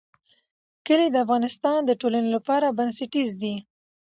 [0.87, 3.55] کلي د افغانستان د ټولنې لپاره بنسټیز دي.